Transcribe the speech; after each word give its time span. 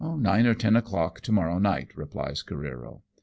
"Nine 0.17 0.47
or 0.47 0.55
ten 0.55 0.75
o'clock 0.75 1.21
to 1.21 1.31
morrow 1.31 1.59
night," 1.59 1.91
replies 1.95 2.41
Careero. 2.41 3.03